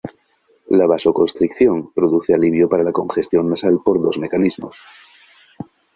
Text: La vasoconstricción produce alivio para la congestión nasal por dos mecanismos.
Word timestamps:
La 0.69 0.87
vasoconstricción 0.87 1.93
produce 1.93 2.33
alivio 2.33 2.67
para 2.67 2.81
la 2.81 2.91
congestión 2.91 3.47
nasal 3.51 3.81
por 3.85 4.01
dos 4.01 4.17
mecanismos. 4.17 4.81